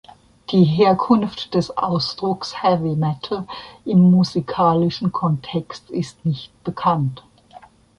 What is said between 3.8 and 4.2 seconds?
im